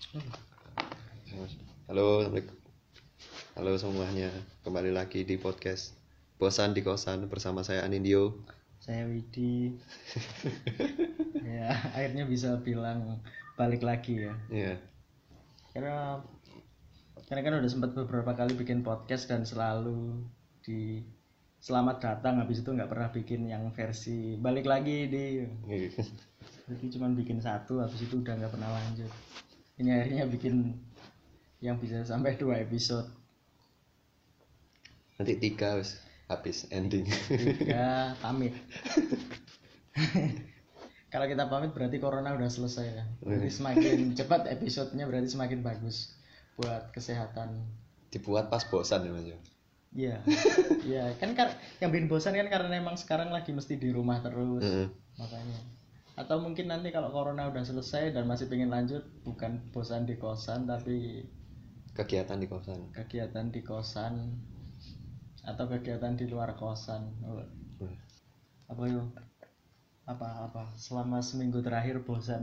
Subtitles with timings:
[0.00, 1.44] Halo,
[2.24, 2.56] Assalamualaikum.
[3.52, 4.32] Halo semuanya,
[4.64, 5.92] kembali lagi di podcast
[6.40, 8.40] Bosan di Kosan bersama saya Anindio.
[8.80, 9.76] Saya Widi.
[11.44, 13.20] ya, akhirnya bisa bilang
[13.60, 14.32] balik lagi ya.
[14.48, 14.80] Iya,
[15.76, 16.24] Karena
[17.28, 20.16] karena kan udah sempat beberapa kali bikin podcast dan selalu
[20.64, 21.04] di
[21.60, 25.44] selamat datang habis itu nggak pernah bikin yang versi balik lagi di
[26.72, 29.12] jadi cuma bikin satu habis itu udah nggak pernah lanjut
[29.80, 30.76] ini akhirnya bikin
[31.64, 33.08] yang bisa sampai dua episode
[35.16, 37.04] nanti tiga wis habis ending.
[37.64, 38.54] ya pamit
[41.12, 46.14] kalau kita pamit berarti corona udah selesai ya berarti semakin cepat episodenya berarti semakin bagus
[46.54, 47.64] buat kesehatan
[48.10, 49.22] Dibuat pas bosan ya Mas.
[49.22, 49.38] ya?
[49.90, 50.16] Iya,
[50.90, 54.62] iya kan kar yang bikin bosan kan karena emang sekarang lagi mesti di rumah terus
[54.62, 54.86] Heeh.
[55.18, 55.58] makanya.
[56.20, 60.60] Atau mungkin nanti kalau corona udah selesai dan masih pengen lanjut bukan bosan di kosan
[60.72, 60.96] tapi
[61.96, 62.80] Kegiatan di kosan.
[62.96, 64.14] kegiatan di kosan
[65.50, 67.02] atau kegiatan di luar kosan.
[67.80, 67.96] Hmm.
[68.72, 69.06] Apa yuk?
[70.12, 72.42] Apa apa selama seminggu terakhir bosan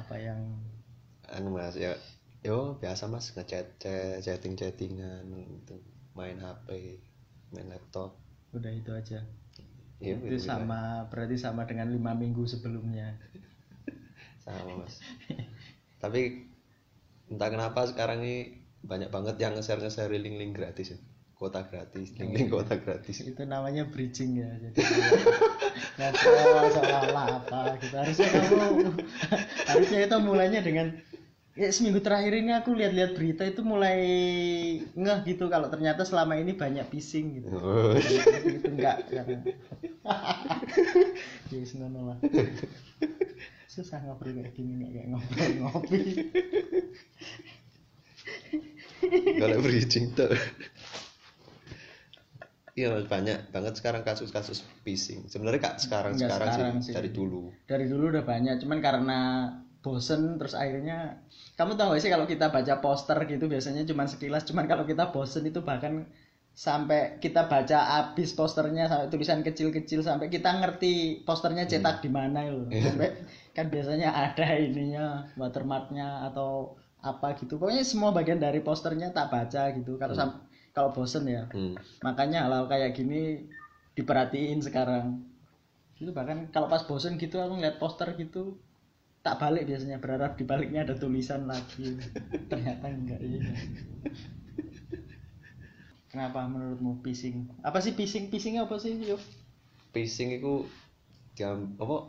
[0.00, 0.40] apa yang
[1.36, 1.92] Anu Mas ya,
[2.46, 5.76] yo biasa Mas ngechat chat, chatting chattingan gitu.
[6.16, 6.68] main HP,
[7.52, 8.10] main laptop.
[8.56, 9.20] udah itu aja?
[9.96, 13.16] Iya, itu sama berarti sama dengan lima minggu sebelumnya.
[14.44, 15.00] sama mas.
[16.02, 16.46] Tapi
[17.32, 20.98] entah kenapa sekarang ini banyak banget yang nge-share nge-share link-link gratis ya.
[21.36, 23.24] Kota gratis link-link kota gratis.
[23.24, 24.78] Itu namanya bridging ya jadi
[25.96, 28.60] nggak tahu seolah-olah apa gitu harusnya kamu
[29.68, 30.86] harusnya itu mulainya dengan
[31.56, 33.96] ya seminggu terakhir ini aku lihat-lihat berita itu mulai
[34.92, 37.48] ngeh gitu kalau ternyata selama ini banyak phishing gitu.
[37.56, 39.40] Oh, itu, enggak karena
[41.50, 42.18] ya wis ngono lah.
[43.72, 46.00] Susah ngobrol kayak gini nggak kayak ngobrol ngopi.
[49.40, 50.36] Kalau bridging tuh.
[52.76, 56.94] Iya banyak banget sekarang kasus-kasus phishing sebenarnya kak sekarang sekarang, sekarang sih, sih.
[57.00, 57.48] dari dulu.
[57.64, 59.20] Dari dulu udah banyak cuman karena
[59.86, 61.22] bosen terus akhirnya
[61.54, 65.14] kamu tahu gak sih kalau kita baca poster gitu biasanya cuman sekilas cuman kalau kita
[65.14, 65.94] bosen itu bahkan
[66.56, 72.48] sampai kita baca habis posternya sampai tulisan kecil-kecil sampai kita ngerti posternya cetak di mana
[72.48, 72.64] loh.
[72.72, 73.12] Sampai
[73.52, 76.72] kan biasanya ada ininya watermarknya atau
[77.04, 77.60] apa gitu.
[77.60, 80.40] Pokoknya semua bagian dari posternya tak baca gitu kalau sam-
[80.72, 81.44] kalau bosen ya.
[81.52, 81.76] Hmm.
[82.00, 83.44] makanya hal kayak gini
[83.92, 85.28] diperhatiin sekarang.
[86.00, 88.56] Itu bahkan kalau pas bosen gitu aku ngeliat poster gitu
[89.26, 91.98] tak balik biasanya berharap di baliknya ada tulisan lagi.
[92.46, 93.42] Ternyata enggak iya.
[96.06, 99.18] Kenapa menurutmu phishing apa sih phishing phishing apa sih yuk
[99.90, 100.70] phishing itu
[101.34, 102.06] jam apa?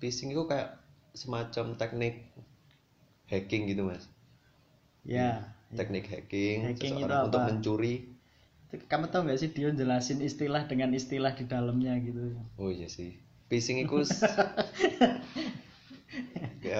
[0.00, 0.80] Phishing itu kayak
[1.12, 2.24] semacam teknik
[3.28, 4.08] hacking gitu mas.
[5.04, 5.52] Ya.
[5.74, 7.50] Teknik hacking, Hacking itu untuk apa?
[7.50, 7.94] mencuri.
[8.86, 12.34] Kamu tahu nggak sih dia jelasin istilah dengan istilah di dalamnya gitu?
[12.58, 13.18] Oh iya sih.
[13.50, 14.02] Phishing itu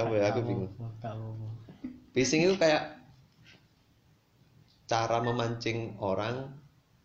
[0.02, 0.72] apa ya aku bingung.
[2.14, 2.98] phishing itu kayak
[4.90, 6.50] cara memancing orang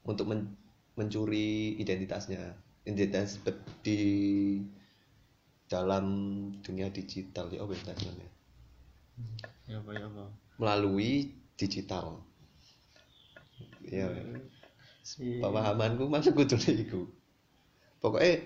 [0.05, 0.57] untuk men-
[0.97, 2.57] mencuri identitasnya.
[2.87, 3.37] Identitas
[3.85, 4.01] di
[5.69, 6.05] dalam
[6.65, 7.53] dunia digital.
[7.53, 8.25] Ya apa ya namanya
[9.69, 9.77] ya?
[9.77, 10.25] Apa ya apa?
[10.57, 12.23] Melalui digital.
[13.85, 14.09] Ya.
[14.09, 15.41] Iya.
[15.41, 17.09] pemahamanku masuk kudu iku.
[17.97, 18.45] Pokoknya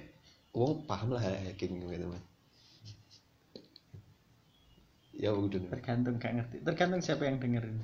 [0.53, 2.32] wong paham lah hacking gitu mas
[5.23, 6.55] ya udah tergantung gak ngerti.
[6.67, 7.79] Tergantung siapa yang dengerin.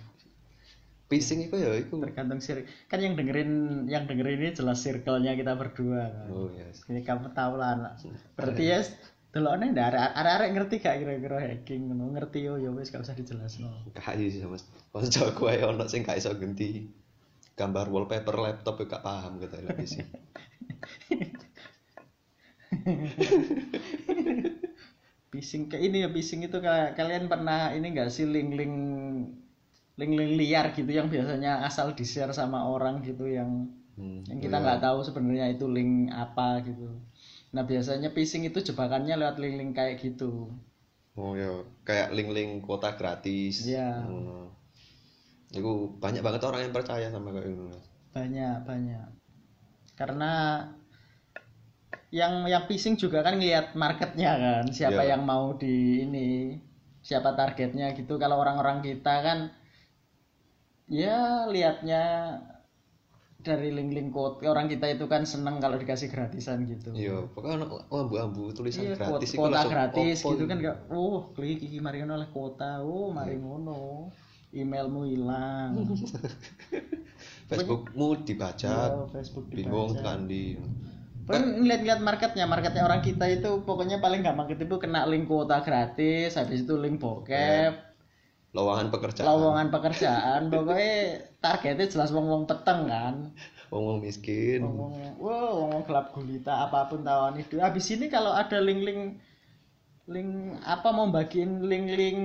[1.09, 5.55] Phishing itu ya itu tergantung sir kan yang dengerin yang dengerin ini jelas circle-nya kita
[5.55, 6.11] berdua.
[6.11, 6.27] Kan.
[6.35, 7.94] oh yes Jadi kamu tahu lah anak.
[8.35, 8.83] Berarti ya
[9.31, 9.95] delokne ndak?
[9.95, 13.88] Arek-arek ngerti gak kira-kira hacking ngerti yo yo wis gak usah dijelasno.
[13.95, 14.67] Gak sih mas.
[14.91, 16.91] Konco ae ono sing gak iso ganti
[17.56, 20.07] gambar wallpaper laptop ya gak paham gitu lah phishing
[25.39, 28.75] Phishing kayak ini ya phishing itu kayak kalian pernah ini enggak sih link-link
[30.00, 33.51] link-link liar gitu yang biasanya asal di-share sama orang gitu yang
[34.00, 36.88] Hmm, yang kita nggak tahu sebenarnya itu link apa gitu.
[37.51, 40.56] Nah biasanya phishing itu jebakannya lewat link-link kayak gitu.
[41.19, 41.51] oh ya
[41.83, 44.07] kayak link-link kuota gratis Iya.
[44.07, 44.47] Hmm.
[45.51, 47.65] Itu banyak banget orang yang percaya sama kayak gitu
[48.15, 49.07] banyak banyak
[50.00, 50.31] karena
[52.09, 55.13] yang yang phishing juga kan ngelihat marketnya kan siapa Iya.
[55.15, 56.57] yang mau di ini
[57.06, 58.17] siapa targetnya gitu.
[58.17, 59.39] Kalau orang-orang kita kan
[60.89, 62.03] ya lihatnya
[63.39, 64.44] dari link-link quote.
[64.44, 66.91] Orang kita itu kan seneng kalau dikasih gratisan gitu.
[66.91, 70.77] Iya pokoknya ono ambu-ambu tulisan iya kuota, gratis kuota langsung gratis opo gitu kan gak
[70.91, 72.81] oh klik iki mari ngono oleh kuota.
[72.83, 73.44] Oh mari Iya.
[73.44, 74.12] ngono.
[74.50, 75.71] Emailmu hilang.
[77.50, 80.01] Facebookmu dibaca Iya, Facebook bingung dibaca.
[80.01, 80.99] tekan di Pokoknya
[81.37, 86.65] ngeliat-ngeliat marketnya, marketnya orang kita itu pokoknya paling gampang itu kena link kuota gratis, habis
[86.65, 87.89] itu link bokep,
[88.57, 89.27] lowongan pekerjaan.
[89.29, 90.95] Lowongan pekerjaan, pokoknya
[91.37, 93.15] targetnya jelas wong-wong peteng kan.
[93.69, 94.65] wong miskin.
[94.65, 97.61] Wong-wong, wah, wong-wong gelap gulita apa pun tawan itu.
[97.61, 99.21] Habis ini kalau ada link-link
[100.09, 102.19] link apa mau bagiin link-link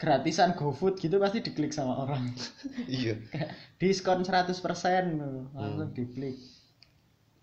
[0.00, 2.32] gratisan GoFood gitu pasti diklik sama orang.
[2.88, 3.20] iya.
[3.80, 4.56] Diskon 100%
[5.20, 6.55] loh, langsung diklik.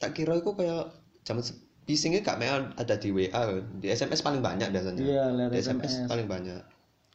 [0.03, 0.91] Tak kira itu kayak
[1.23, 1.43] zaman
[1.87, 3.63] phishingnya gak main ada di WA kan.
[3.79, 6.09] di SMS paling banyak biasanya Iya, di SMS, SMS.
[6.11, 6.61] paling banyak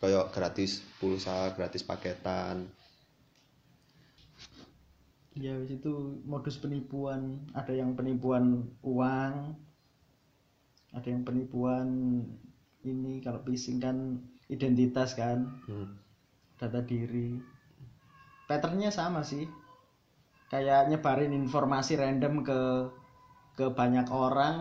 [0.00, 2.72] kayak gratis pulsa gratis paketan
[5.38, 9.54] Ya wis itu modus penipuan, ada yang penipuan uang,
[10.90, 11.86] ada yang penipuan
[12.82, 14.18] ini kalau phishing kan
[14.50, 15.94] identitas kan, hmm.
[16.58, 17.38] data diri.
[18.50, 19.46] Patternnya sama sih,
[20.52, 22.60] kayak nyebarin informasi random ke
[23.58, 24.56] ke banyak orang.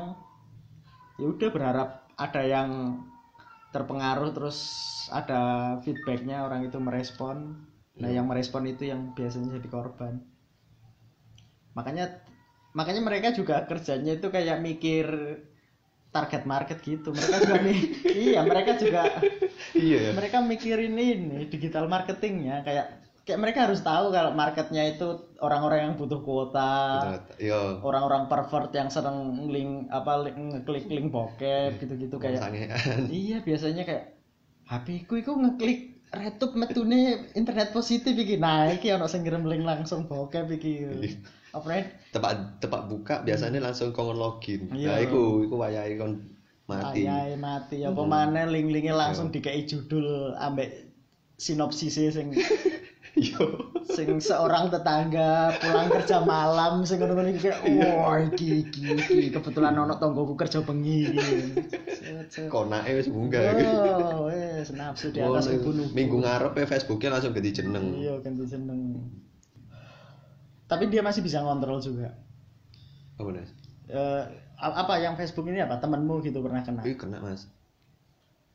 [1.18, 2.70] Ya udah berharap ada yang
[3.76, 4.60] terpengaruh terus
[5.12, 5.42] ada
[5.84, 7.38] feedbacknya orang itu merespon.
[8.02, 10.14] Nah yang merespon itu yang biasanya jadi korban
[11.78, 12.06] makanya
[12.74, 15.06] makanya mereka juga kerjanya itu kayak mikir
[16.10, 17.90] target market gitu mereka juga mi-
[18.26, 19.04] iya mereka juga
[19.78, 25.36] iya ya mereka mikirin ini digital marketingnya kayak kayak mereka harus tahu kalau marketnya itu
[25.44, 27.04] orang-orang yang butuh kuota
[27.36, 27.76] iya.
[27.84, 32.40] orang-orang pervert yang sering link apa link, ngeklik link bokep gitu-gitu kayak
[33.12, 34.16] iya biasanya kayak
[34.64, 38.40] HP ku iku ngeklik retup metune internet positif iki.
[38.40, 40.88] Nah iki ono sing ngirim link langsung bokep iki.
[41.52, 41.86] Apa nih
[42.16, 44.72] tepak tepak buka biasanya langsung kongon login.
[44.72, 44.88] Iya.
[44.88, 46.32] nah iku iku wayahe kon
[46.68, 47.08] mati.
[47.08, 47.84] Ayahe mati.
[47.84, 50.88] Apa maneh link-linknya langsung dikai judul ambek
[51.38, 52.32] sinopsisnya sing
[53.18, 53.42] iya
[53.88, 59.74] sing seorang tetangga pulang kerja malam sing ngono-ngono iki kayak wah iki iki iki kebetulan
[59.74, 61.30] ono tonggoku kerja bengi iki
[62.46, 63.42] konake wis munggah.
[64.14, 65.92] Oh, wes nafsu di atas Oh, ibu nubu.
[65.92, 68.80] minggu ngarep ya Facebooknya langsung ganti jeneng Iya, ganti seneng.
[70.66, 72.12] Tapi dia masih bisa ngontrol juga.
[73.18, 73.48] apa nih
[73.88, 74.24] Eh,
[74.60, 75.80] apa yang Facebook ini apa?
[75.80, 76.84] Temenmu gitu pernah kena?
[76.84, 77.50] Ih, kena mas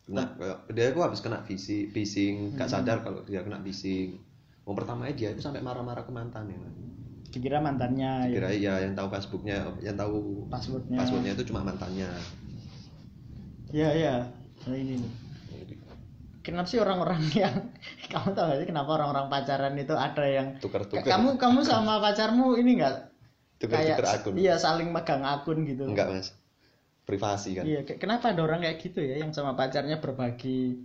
[0.03, 2.75] kena kayak dia aku habis kena phishing phishing gak Hmm.
[2.75, 4.19] sadar kalau dia kena phishing
[4.63, 6.75] yang pertamanya dia itu sampai marah-marah ke mantannya Mas.
[7.29, 8.33] Dikira mantannya ya.
[8.33, 10.99] kira ya yang tahu Facebooknya yang tahu Passwordnya.
[11.01, 12.09] passwordnya itu cuma mantannya
[13.73, 14.15] Iya, iya.
[14.69, 15.13] Nah, ini nih.
[16.45, 17.73] Kenapa sih orang-orang yang
[18.07, 21.09] kamu tahu gak sih kenapa orang-orang pacaran itu ada yang Tuker-tuker.
[21.09, 23.09] kamu kamu sama pacarmu ini enggak
[23.57, 24.35] Tuker-tuker akun.
[24.37, 25.89] Iya, saling megang akun gitu.
[25.89, 26.37] enggak mas
[27.03, 30.83] privasi kan Iya, kenapa ada orang kayak gitu ya yang sama pacarnya berbagi?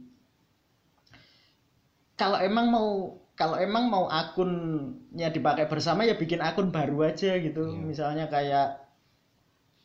[2.15, 7.69] Kalau emang mau kalau emang mau akunnya dipakai bersama ya bikin akun baru aja gitu.
[7.69, 7.85] Iya.
[7.85, 8.81] Misalnya kayak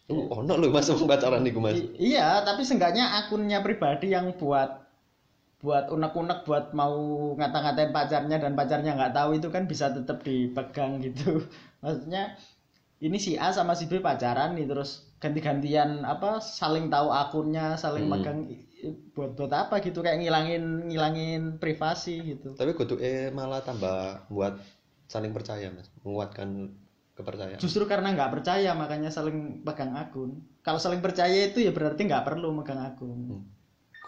[0.09, 4.81] uh, ono loh mas mau pacaran nih mas iya, tapi seenggaknya akunnya pribadi yang buat
[5.63, 6.97] buat unek-unek buat mau
[7.39, 11.47] ngata-ngatain pacarnya dan pacarnya nggak tahu itu kan bisa tetap dipegang gitu.
[11.85, 12.35] Maksudnya
[13.03, 14.91] ini si A sama si B pacaran nih terus
[15.23, 18.13] ganti-gantian apa saling tahu akunnya, saling Hmm.
[18.15, 18.39] megang
[19.15, 22.49] buat buat apa gitu kayak ngilangin ngilangin privasi gitu.
[22.59, 24.55] tapi kudu eh malah tambah buat
[25.07, 26.49] saling percaya mas menguatkan
[27.15, 30.31] kepercayaan Justru karena nggak percaya makanya saling pegang akun.
[30.67, 33.19] Kalau saling percaya itu ya berarti nggak perlu megang akun.
[33.31, 33.43] Hmm.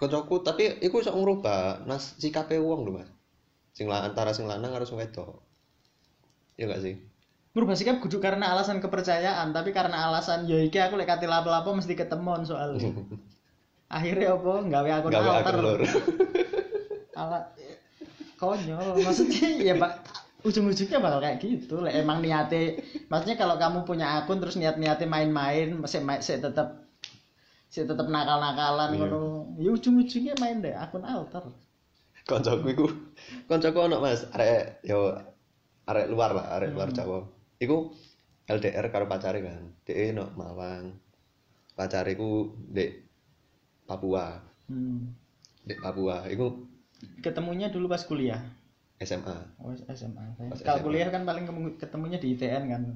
[0.00, 3.10] Kocokku tapi iku iso ngrubah nas sikape wong lho mas
[3.76, 5.42] sing antara sing lanang harus wedok
[6.58, 6.94] ya enggak sih
[7.54, 11.70] Merubah sikap kudu karena alasan kepercayaan, tapi karena alasan ya iki aku lek kate lapo-lapo
[11.70, 12.90] mesti ketemuan soalnya.
[13.94, 14.52] Akhirnya apa?
[14.66, 15.56] Nggawe akun gawe alter.
[17.20, 17.46] Ala
[18.36, 18.98] konyol.
[18.98, 19.92] Maksudnya ya Pak
[20.42, 21.78] ujung-ujungnya bakal kayak gitu.
[21.78, 26.82] Lek emang niate maksudnya kalau kamu punya akun terus niat-niate main-main, masih main sih tetap
[27.70, 29.06] sih tetap nakal-nakalan Iya.
[29.06, 29.22] ngono.
[29.62, 31.46] Ya ujung-ujungnya main deh akun alter.
[32.24, 32.86] koncoku iku
[33.44, 35.12] koncoku ono mas arek yo
[35.84, 36.96] arek luar lah arek luar Hmm.
[36.96, 37.18] Jawa
[37.62, 37.94] iku
[38.44, 40.98] LDR karo pacare kan dhek no Malang.
[41.74, 43.02] Pacare iku dek
[43.84, 44.40] Papua.
[44.68, 45.12] Hmm.
[45.64, 46.28] dek Papua.
[46.28, 46.68] Iku
[47.20, 48.40] Ketemunya dulu pas kuliah.
[49.02, 50.24] SMA Oh, SMA.
[50.64, 51.44] Kalau kuliah kan paling
[51.76, 52.82] ketemunya di ITN kan.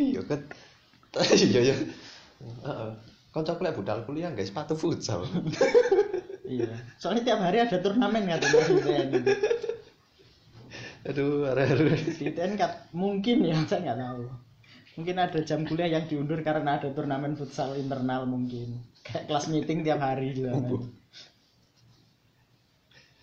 [0.00, 0.40] iya kan?
[1.32, 1.76] Iya iya
[3.32, 5.24] Kanca lek budal kuliah guys sepatu futsal.
[6.44, 6.68] iya
[7.00, 9.32] soalnya tiap hari ada turnamen ITN itu.
[11.02, 11.98] Aduh, arek-arek.
[12.14, 12.30] di
[12.94, 14.22] mungkin ya saya nggak tahu
[14.92, 19.80] mungkin ada jam kuliah yang diundur karena ada turnamen futsal internal mungkin kayak kelas meeting
[19.80, 20.68] tiap hari di sana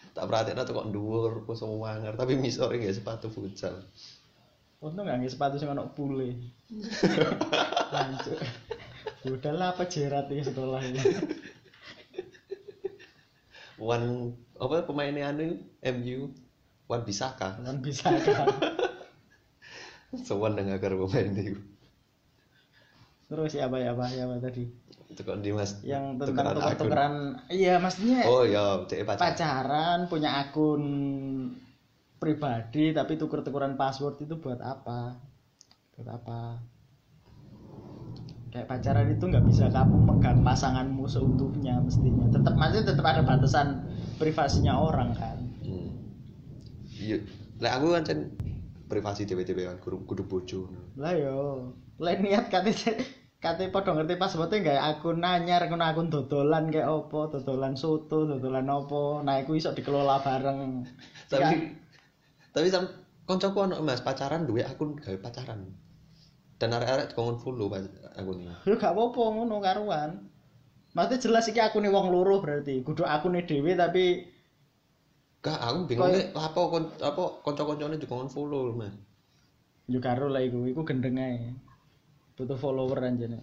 [0.09, 3.85] Tak perhatiin tuh kok dhuwur kosong wanger tapi misore nggak sepatu futsal.
[4.81, 6.33] untung nggak sepatu sing ono pule
[7.93, 8.39] Hancur.
[9.19, 10.99] Udah lah apa jerat ya sekolah ini
[13.79, 16.31] Wan apa pemainnya anu MU
[16.85, 17.59] Wan Bisaka.
[17.59, 18.47] kan bisa kan
[20.25, 21.53] Sewan dengan agar pemain itu.
[23.29, 24.65] terus ya apa ya apa ya apa tadi
[25.09, 25.77] Itu kok di Mas.
[25.85, 26.57] yang tentang akun.
[26.59, 27.13] tuker-tukeran
[27.47, 29.21] iya maksudnya Oh iya, cek pacar.
[29.21, 30.83] pacaran punya akun
[32.17, 35.15] pribadi tapi tuker-tukeran password itu buat apa
[35.93, 36.57] buat apa
[38.49, 43.85] kayak pacaran itu nggak bisa kamu megang pasanganmu seutuhnya mestinya tetap masih tetap ada batasan
[44.17, 45.91] privasinya orang kan Hmm.
[46.97, 47.21] Iya.
[47.61, 48.19] Lek aku kan cen
[48.89, 50.59] privasi dhewe-dhewe kan kudu kudu bojo.
[50.97, 51.69] lah yo
[52.01, 52.73] lain niat kate
[53.37, 58.65] kate padha ngerti passwordnya nggak akun nanyar akun akun dodolan kayak opo dodolan soto dodolan
[58.65, 60.83] opo nah itu iso dikelola bareng
[61.29, 61.69] Tapi
[62.49, 62.89] tapi sam
[63.29, 65.69] koncoku ono Mas pacaran duwe akun gawe pacaran.
[66.59, 67.87] Dan arek-arek dikongkon follow pas
[68.19, 70.27] akun Lho gak apa-apa ngono karuan.
[70.91, 72.83] Maksudnya jelas iki akune wong loro berarti.
[72.83, 74.27] Kudu akune dhewe tapi
[75.39, 78.91] Kak, aku bingung nek apa kon apa kanca-kancane dikongkon follow, Mas.
[79.87, 81.55] yo karo lah iku, iku gendeng ae.
[82.35, 83.39] Butuh follower anjene.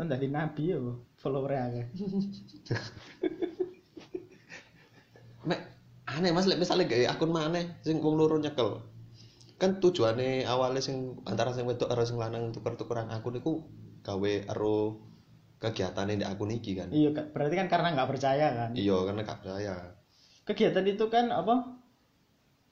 [0.00, 1.92] Kan dadi nabi yo follower akeh.
[5.48, 5.60] Mek
[6.08, 8.80] aneh Mas lek misale gawe akun maneh sing wong loro nyekel.
[9.58, 13.64] Kan tujuane awalnya sing antara sing wedok karo sing lanang tuker-tukeran akun iku
[14.04, 15.00] gawe ero
[15.64, 16.92] kegiatane di akun iki kan.
[16.92, 18.70] Iya, berarti kan karena nggak percaya kan.
[18.76, 19.74] Iya, karena gak percaya.
[20.44, 21.80] Kegiatan itu kan apa?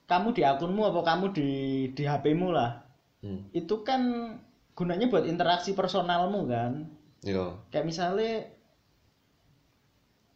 [0.04, 1.48] Kamu di akunmu apa kamu di
[1.96, 2.84] di HP-mu lah.
[3.24, 3.48] Hmm.
[3.56, 4.34] Itu kan
[4.76, 6.92] gunanya buat interaksi personalmu kan.
[7.24, 7.64] Iya.
[7.72, 8.34] Kayak misalnya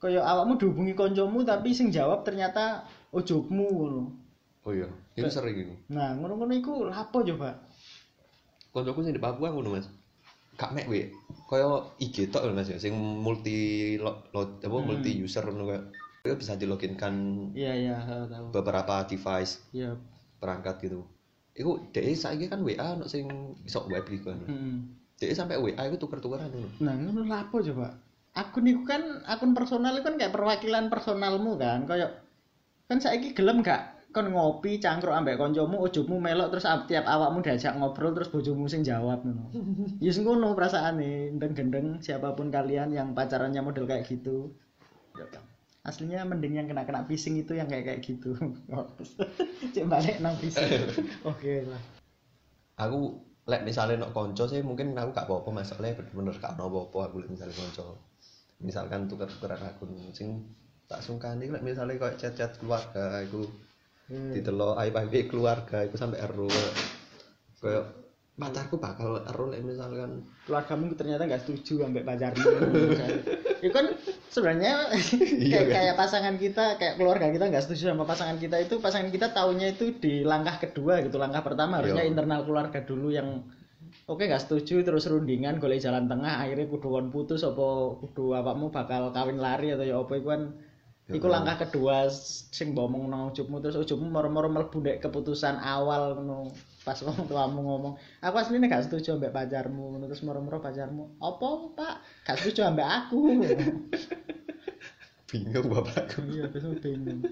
[0.01, 3.69] kayak awakmu dihubungi koncomu tapi sing jawab ternyata ojokmu.
[4.67, 5.75] Oh iya, ini sering ini.
[5.95, 7.55] Nah, ngono-ngono iku lapo coba?
[8.75, 9.87] Koncoku sing di Papua ngono, Mas.
[10.59, 11.15] Kak mek we.
[11.47, 15.85] Kaya IG tok lho, Mas ya, sing multi lo, lo- apa multi user ngono kayak
[16.27, 17.15] Kaya bisa diloginkan
[17.55, 19.95] Iya, iya, tahu beberapa device Iya.
[20.43, 21.07] perangkat gitu.
[21.55, 23.31] Iku DE saiki kan WA ono sing
[23.63, 24.43] iso web gitu kan.
[24.51, 24.99] Hmm.
[25.23, 26.69] DE sampai WA iku tuker-tukeran ngono.
[26.83, 27.95] Nah, ngono lapo coba?
[28.35, 32.11] Akun iku kan akun personal iku kan kayak perwakilan personalmu kan, kayak
[32.91, 37.45] kan saiki gelem gak kon ngopi cangkruk ambek koncomu ojokmu melok terus ap- tiap awakmu
[37.45, 39.53] diajak ngobrol terus bojomu sing jawab ngono.
[40.01, 44.57] Ya yes, ngono perasaane, gendeng-gendeng siapa pun kalian yang pacarannya model kayak gitu.
[45.85, 48.33] Aslinya mending yang kena-kena phishing itu yang kayak kayak gitu.
[49.77, 50.65] Cek balik nang phishing.
[51.31, 51.83] Oke lah.
[52.81, 57.13] Aku lek misalnya nok konco sih mungkin aku gak apa-apa masalahnya bener-bener gak ono apa-apa
[57.13, 58.01] aku lek misalnya konco.
[58.65, 60.57] Misalkan tuker-tukeran akun sing
[60.89, 63.45] tak sungkani lek misalnya kayak chat-chat keluarga iku
[64.07, 64.31] Hmm.
[64.31, 66.47] didelok aib aib keluarga iku sampai ero
[67.59, 67.85] kayak
[68.37, 72.47] pacarku bakal ero lek misalkan keluargamu ternyata nggak setuju sampai pacarmu
[73.65, 73.87] itu kan
[74.29, 75.75] sebenarnya Iya, kayak, kan?
[75.75, 79.73] kayak pasangan kita kayak keluarga kita nggak setuju sama pasangan kita itu pasangan kita taunya
[79.73, 82.13] itu di langkah kedua gitu langkah pertama harusnya Iya.
[82.13, 83.43] internal keluarga dulu yang
[84.05, 87.67] oke nggak setuju terus rundingan golek jalan tengah akhirnya kudu kon putus apa
[88.05, 90.43] kudu apamu bakal kawin lari atau ya apa itu kan
[91.07, 92.11] Iku langkah kedua
[92.51, 96.51] sing ngomong nang ujubmu terus ujubmu moro-moro mlebu ndek keputusan awal ngono.
[96.83, 100.11] Pas wong tuamu ngomong, aku aslinya gak setuju ambek pacarmu, ngono.
[100.11, 101.49] terus moro-moro pacarmu, "Apa,
[101.79, 101.95] Pak?
[102.27, 103.23] Gak setuju ambek aku."
[105.31, 107.23] bingung bapakku iya, terus bingung.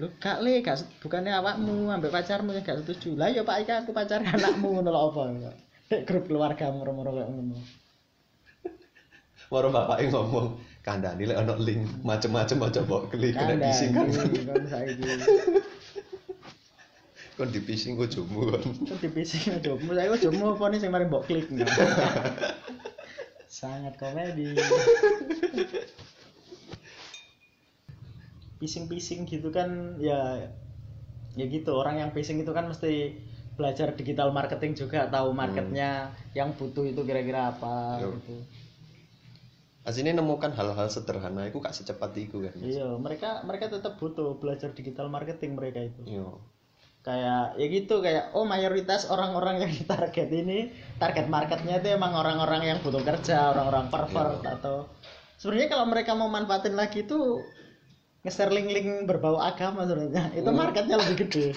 [0.00, 3.12] Lu gak le, gak bukannya awakmu ambek pacarmu yang gak setuju.
[3.12, 5.52] Lah ya Pak, iki aku pacar anakmu ngono lho apa.
[5.92, 7.60] Dek grup keluarga moro-moro kayak ngono.
[9.52, 14.64] Moro bapaknya ngomong kandani lek ono link macem-macem aja mbok klik kena phishing kan kan
[14.72, 15.12] saiki.
[17.40, 19.32] kon di phishing kok jomu kan Terus di PC
[19.64, 21.50] jomu, saya kok jomu apa nih sing mari mbok klik.
[23.58, 24.54] Sangat komedi.
[28.62, 30.46] Pising-pising gitu kan ya
[31.34, 33.18] ya gitu orang yang pising itu kan mesti
[33.58, 38.14] belajar digital marketing juga tahu marketnya yang butuh itu kira-kira apa Yo.
[38.18, 38.34] gitu.
[39.84, 42.56] Aslinya nemukan hal-hal sederhana itu gak secepat itu kan.
[42.56, 46.02] Iya, mereka mereka tetap butuh belajar digital marketing mereka itu.
[46.08, 46.28] Iya.
[47.04, 52.64] kayak ya gitu kayak oh mayoritas orang-orang yang ditarget ini target marketnya itu emang orang-orang
[52.64, 54.56] yang butuh kerja orang-orang pervert Iya.
[54.56, 54.88] atau
[55.36, 57.44] sebenarnya kalau mereka mau manfaatin lagi itu
[58.24, 61.52] nge-share link-link berbau agama sebenarnya itu marketnya lebih gede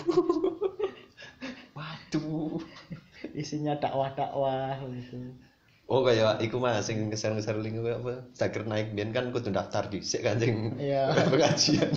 [1.79, 2.59] waduh
[3.31, 5.31] isinya dakwah-dakwah gitu
[5.87, 9.87] oh kayak iku mah sing ngeser-ngeser link apa apa sakit naik biyen kan kudu daftar
[9.87, 11.15] dhisik kan sing Iya.
[11.31, 11.91] pengajian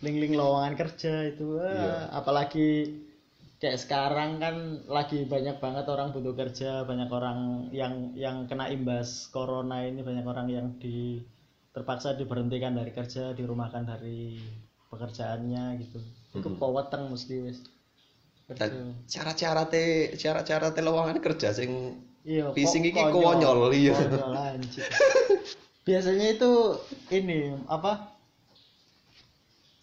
[0.00, 1.94] link-link lowongan kerja itu wah, Iya.
[2.10, 2.68] apalagi
[3.60, 4.56] kayak sekarang kan
[4.88, 10.24] lagi banyak banget orang butuh kerja banyak orang yang yang kena imbas corona ini banyak
[10.24, 11.20] orang yang di
[11.70, 14.40] terpaksa diberhentikan dari kerja dirumahkan dari
[14.90, 16.00] pekerjaannya gitu
[16.34, 16.56] itu Mhm.
[16.56, 17.58] poweteng mesti wis
[18.58, 23.96] dan cara-cara te cara-cara te lowongan kerja sing iya Pising iki konyol, iya.
[25.88, 26.50] biasanya itu
[27.10, 28.12] ini apa?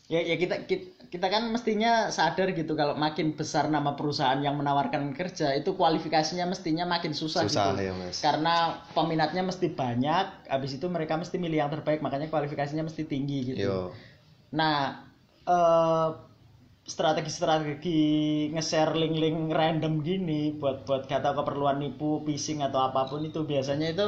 [0.08, 4.60] Ya ya kita, kita kita kan mestinya sadar gitu kalau makin besar nama perusahaan yang
[4.60, 7.88] menawarkan kerja itu kualifikasinya mestinya makin susah, susah gitu.
[7.88, 8.20] ya mas.
[8.20, 13.56] Karena peminatnya mesti banyak habis itu mereka mesti milih yang terbaik makanya kualifikasinya mesti tinggi
[13.56, 13.64] gitu.
[13.64, 13.80] Yo
[14.48, 15.04] Nah,
[15.44, 16.10] eh,
[16.88, 18.01] strategi-strategi
[18.56, 23.44] nge-share link-link random gini buat buat gak tahu keperluan nipu, phishing atau apa pun itu
[23.44, 24.08] biasanya itu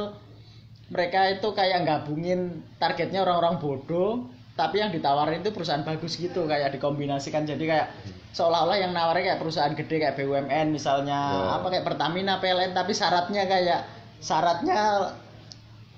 [0.90, 4.26] mereka itu kayak gabungin targetnya orang-orang bodoh,
[4.58, 7.86] tapi yang ditawarin itu perusahaan bagus gitu kayak dikombinasikan jadi kayak
[8.34, 11.62] seolah-olah yang nawarin kayak perusahaan gede kayak BUMN misalnya Ya.
[11.62, 13.80] apa kayak Pertamina, PLN tapi syaratnya kayak
[14.18, 14.80] syaratnya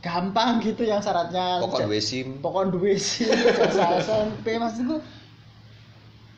[0.03, 4.99] gampang gitu yang syaratnya pokok duwe sim pokok duwe sih jasa SMP maksudku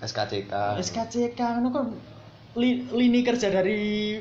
[0.04, 1.86] SKCK SKCK ngono kan
[2.54, 4.20] li- lini kerja dari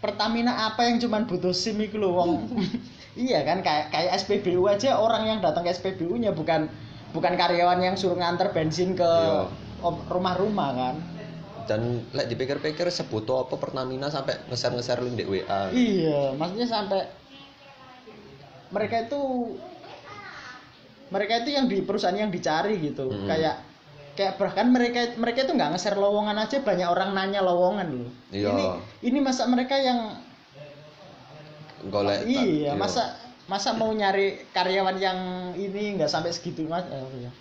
[0.00, 2.32] Pertamina apa yang cuman butuh SIM iku lho wong.
[3.10, 6.70] Iya kan kayak kayak SPBU aja orang yang datang ke SPBU-nya bukan
[7.10, 9.50] bukan karyawan yang suruh nganter bensin ke Iya.
[10.08, 10.94] rumah-rumah kan.
[11.66, 17.02] Dan lek dipikir-pikir sebutuh apa Pertamina sampai ngeser-ngeser link di WA iya maksudnya sampai
[18.70, 19.20] mereka itu
[21.10, 23.10] mereka itu yang di perusahaan yang dicari gitu.
[23.10, 23.26] Hmm.
[23.26, 23.58] kayak
[24.20, 28.52] kayak bahkan mereka mereka itu nggak nge-share lowongan aja banyak orang nanya lowongan loh Iya.
[28.52, 28.64] ini
[29.08, 30.20] ini masa mereka yang
[31.88, 32.76] golek iya yo.
[32.76, 33.16] masa
[33.48, 35.18] masa mau nyari karyawan yang
[35.56, 37.32] ini nggak sampai segitu mas eh, ya.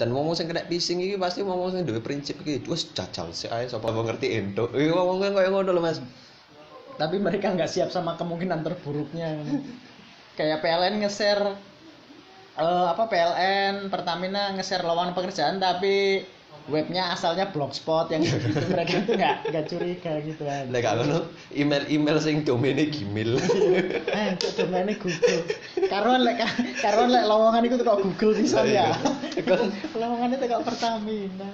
[0.00, 3.52] dan ngomong sing kena phishing iki pasti ngomong sing duwe prinsip iki wis jajal sih
[3.52, 6.00] ae sapa mau ngerti endo iki ngomongnya koyo ngono lho Mas
[6.96, 9.36] tapi mereka nggak siap sama kemungkinan terburuknya
[10.40, 11.52] kayak PLN nge-share
[12.56, 16.24] eh, apa PLN Pertamina nge-share lowongan pekerjaan tapi
[16.66, 18.42] webnya asalnya blogspot yang gitu.
[18.50, 21.30] Mereka itu nggak nggak curiga gitu kan lek gak ngono.
[21.54, 23.38] Email-email sing domene Gmail.
[24.16, 25.46] Eh itu domainnya Google.
[25.86, 26.42] Karuan lek
[26.82, 28.90] karuan lek lowongan itu kok Google bisa ya.
[29.46, 31.48] Kan lowongan itu kok Pertamina.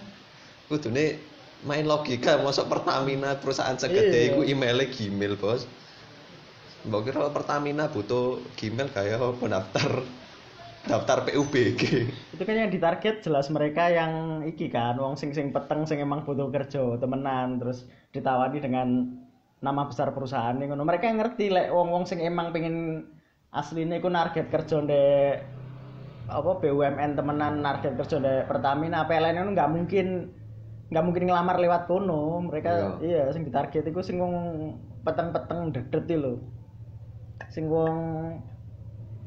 [0.73, 1.21] Kudune
[1.69, 4.29] main logika masuk Pertamina perusahaan segede Iya.
[4.33, 5.69] iku emailnya Gmail bos.
[6.88, 9.45] Mbak kira Pertamina butuh Gmail kayak apa
[10.83, 11.83] daftar PUBG
[12.35, 16.27] itu kan yang ditarget jelas mereka yang iki kan wong sing sing peteng sing emang
[16.27, 19.23] butuh kerja temenan terus ditawari dengan
[19.62, 20.83] nama besar perusahaan ini ngono.
[20.83, 23.07] Mereka yang ngerti lek wong wong sing emang pengen
[23.55, 25.47] aslinya iku narget kerja ndek
[26.27, 30.07] apa BUMN temenan narget kerja ndek Pertamina PLN itu nggak mungkin
[30.90, 32.42] nggak mungkin ngelamar lewat kono.
[32.51, 33.31] Mereka iya.
[33.31, 34.35] sing ditarget iku sing wong
[35.07, 36.42] peteng-peteng dedet lho.
[37.55, 37.95] Sing wong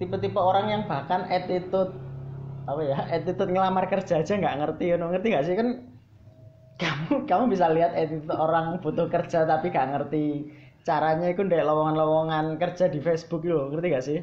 [0.01, 1.95] tipe-tipe orang yang bahkan attitude
[2.65, 5.10] apa ya attitude ngelamar kerja aja nggak ngerti you know.
[5.13, 5.55] ngerti gak sih?
[5.55, 5.67] Kan
[6.75, 10.51] kamu kamu bisa lihat attitude orang butuh kerja tapi gak ngerti.
[10.86, 14.19] Caranya itu ndek lowongan-lowongan kerja di Facebook loh ngerti gak sih?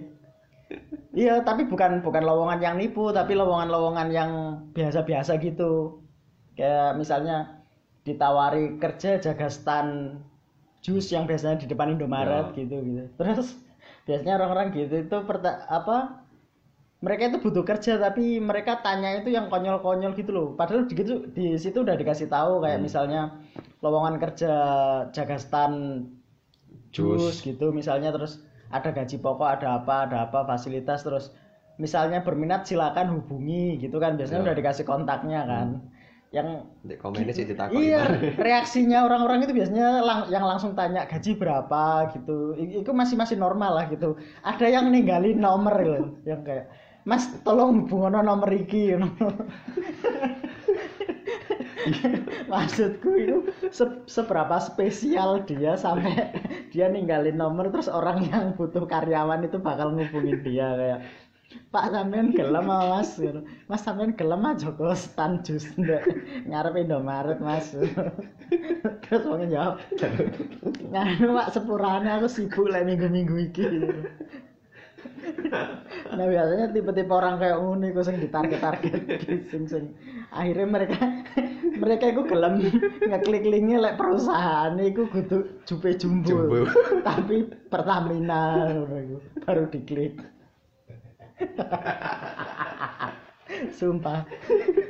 [1.12, 4.30] Iya tapi bukan bukan lowongan yang nipu tapi lowongan-lowongan yang
[4.72, 6.00] biasa-biasa gitu.
[6.56, 7.62] Kayak misalnya
[8.02, 10.18] ditawari kerja jaga stand
[10.82, 13.54] jus yang biasanya di depan Indomaret gitu gitu terus
[14.07, 15.97] biasanya orang-orang gitu itu perta- apa
[17.03, 20.47] mereka itu butuh kerja tapi mereka tanya itu yang konyol-konyol gitu loh.
[20.55, 23.21] Padahal di, gitu, di situ udah dikasih tahu kayak misalnya
[23.83, 24.53] lowongan kerja
[25.11, 26.07] jaga stand
[26.95, 27.43] jus.
[27.43, 28.38] gitu misalnya terus
[28.71, 31.33] ada gaji pokok ada apa ada apa fasilitas terus
[31.81, 34.15] misalnya berminat silakan hubungi gitu kan.
[34.15, 34.47] Biasanya Ya.
[34.53, 35.69] udah dikasih kontaknya kan
[36.33, 38.09] yang di komennya sih ditakoni iya
[38.49, 42.09] reaksinya orang-orang itu biasanya lang- yang langsung tanya gaji berapa?
[42.16, 42.57] gitu.
[42.57, 44.16] Itu masih masih normal lah gitu.
[44.40, 46.73] Ada yang ninggalin nomor loh yang kayak
[47.05, 48.97] mas tolong hubungono nomor iki.
[52.53, 53.37] Maksudku itu
[53.75, 56.33] se- seberapa spesial dia sampai
[56.73, 60.99] dia ninggalin nomor terus orang yang butuh karyawan itu bakal ngubungin dia kayak
[61.73, 63.17] Pak sampean gelem Mas?
[63.69, 66.05] Mas sampean gelem aja kok stan jus ndek
[66.49, 67.73] ngarep Indomaret, Mas.
[69.09, 69.81] Terus wong jawab,
[70.93, 73.65] "Nganu Pak sepurane aku sibuk lek minggu-minggu iki."
[76.12, 79.01] nah biasanya tipe-tipe orang kayak ngono iku sing ditarget-target
[79.51, 79.85] sing sing
[80.35, 80.99] akhirnya mereka
[81.83, 82.62] mereka iku gelem
[83.11, 86.69] ngeklik linknya lek perusahaan iku kudu jupe jumbo
[87.07, 88.71] tapi Pertamina
[89.47, 90.21] baru diklik
[93.78, 94.24] Sumpah,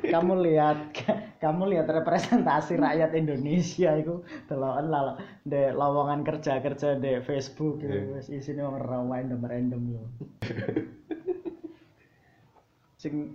[0.06, 0.94] kamu lihat,
[1.42, 8.14] kamu lihat representasi rakyat Indonesia itu deloken lah de lowongan kerja kerja di Facebook itu
[8.14, 10.02] wis isine wong rawa random random yo.
[13.02, 13.34] sing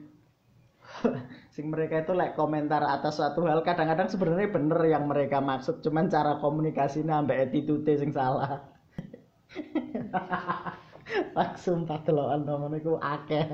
[1.53, 6.07] sing mereka itu like komentar atas suatu hal kadang-kadang sebenarnya bener yang mereka maksud cuman
[6.07, 8.63] cara komunikasinya ambek attitude sing salah.
[11.35, 13.45] Pak sumpah delokan nomor iku akeh.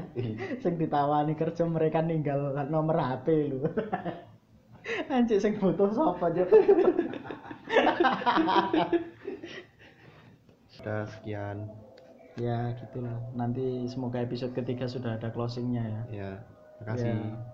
[0.63, 3.63] Sing ditawani kerja mereka ninggal nomor HP lu.
[5.13, 6.43] Anjir sing butuh sapa aja.
[10.84, 11.71] Udah sekian.
[12.36, 13.13] ya gitulah.
[13.38, 16.02] Nanti semoga episode ketiga sudah ada closingnya ya.
[16.10, 16.32] Ya,
[16.82, 17.13] makasih.
[17.13, 17.53] Ya.